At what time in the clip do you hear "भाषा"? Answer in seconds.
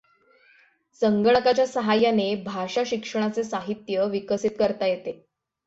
2.35-2.83